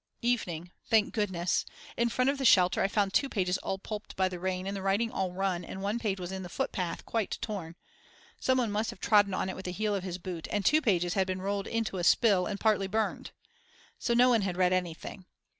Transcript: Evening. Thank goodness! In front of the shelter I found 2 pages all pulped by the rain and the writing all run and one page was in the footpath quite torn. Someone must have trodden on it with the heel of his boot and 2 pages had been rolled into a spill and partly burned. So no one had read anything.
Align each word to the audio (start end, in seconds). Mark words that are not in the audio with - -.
Evening. 0.23 0.71
Thank 0.87 1.13
goodness! 1.13 1.63
In 1.95 2.09
front 2.09 2.31
of 2.31 2.39
the 2.39 2.43
shelter 2.43 2.81
I 2.81 2.87
found 2.87 3.13
2 3.13 3.29
pages 3.29 3.59
all 3.59 3.77
pulped 3.77 4.15
by 4.15 4.29
the 4.29 4.39
rain 4.39 4.65
and 4.65 4.75
the 4.75 4.81
writing 4.81 5.11
all 5.11 5.31
run 5.31 5.63
and 5.63 5.79
one 5.83 5.99
page 5.99 6.19
was 6.19 6.31
in 6.31 6.41
the 6.41 6.49
footpath 6.49 7.05
quite 7.05 7.37
torn. 7.39 7.75
Someone 8.39 8.71
must 8.71 8.89
have 8.89 8.99
trodden 8.99 9.35
on 9.35 9.47
it 9.47 9.55
with 9.55 9.65
the 9.65 9.71
heel 9.71 9.93
of 9.93 10.03
his 10.03 10.17
boot 10.17 10.47
and 10.49 10.65
2 10.65 10.81
pages 10.81 11.13
had 11.13 11.27
been 11.27 11.39
rolled 11.43 11.67
into 11.67 11.97
a 11.99 12.03
spill 12.03 12.47
and 12.47 12.59
partly 12.59 12.87
burned. 12.87 13.29
So 13.99 14.15
no 14.15 14.27
one 14.29 14.41
had 14.41 14.57
read 14.57 14.73
anything. 14.73 15.27